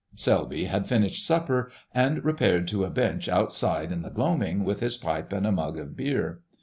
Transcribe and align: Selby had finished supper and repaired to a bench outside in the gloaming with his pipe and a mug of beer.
Selby 0.15 0.63
had 0.65 0.87
finished 0.87 1.23
supper 1.23 1.71
and 1.93 2.25
repaired 2.25 2.67
to 2.67 2.83
a 2.83 2.89
bench 2.89 3.29
outside 3.29 3.91
in 3.91 4.01
the 4.01 4.09
gloaming 4.09 4.63
with 4.63 4.79
his 4.79 4.97
pipe 4.97 5.31
and 5.31 5.45
a 5.45 5.51
mug 5.51 5.77
of 5.77 5.95
beer. 5.95 6.39